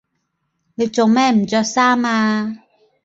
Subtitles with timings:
[0.03, 0.03] 你
[0.87, 2.57] 做咩唔着衫呀？